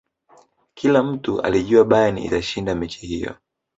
[0.73, 3.35] kila mtu alijua bayern itashinda mechi hiyo